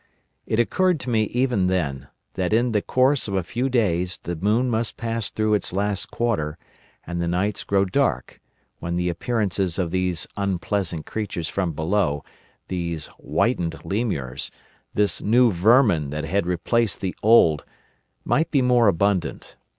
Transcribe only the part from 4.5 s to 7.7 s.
must pass through its last quarter, and the nights